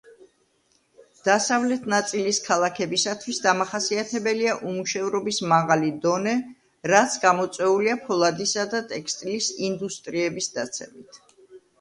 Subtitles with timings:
[1.25, 6.35] დასავლეთ ნაწილის ქალაქებისათვის დამახასიათებელია უმუშევრობის მაღალი დონე,
[6.93, 11.25] რაც გამოწვეულია ფოლადისა და ტექსტილის ინდუსტრიების დაცემით.